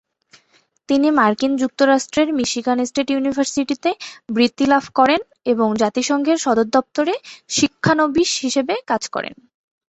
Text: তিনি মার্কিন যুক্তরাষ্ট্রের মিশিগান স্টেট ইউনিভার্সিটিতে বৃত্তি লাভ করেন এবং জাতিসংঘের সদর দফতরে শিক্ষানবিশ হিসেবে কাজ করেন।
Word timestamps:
তিনি 0.89 1.07
মার্কিন 1.11 1.51
যুক্তরাষ্ট্রের 1.57 2.27
মিশিগান 2.37 2.79
স্টেট 2.85 3.07
ইউনিভার্সিটিতে 3.11 3.89
বৃত্তি 4.29 4.65
লাভ 4.67 4.85
করেন 4.95 5.21
এবং 5.45 5.67
জাতিসংঘের 5.81 6.37
সদর 6.37 6.67
দফতরে 6.75 7.13
শিক্ষানবিশ 7.49 8.29
হিসেবে 8.45 8.73
কাজ 8.89 9.03
করেন। 9.15 9.33